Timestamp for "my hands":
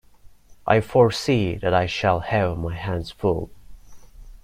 2.57-3.11